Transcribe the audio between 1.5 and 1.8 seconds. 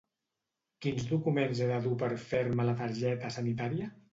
he de